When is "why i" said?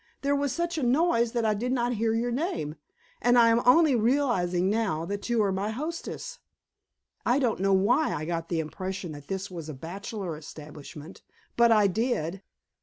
7.73-8.25